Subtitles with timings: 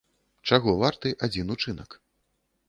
[0.51, 1.89] Чаго варты адзін учынак?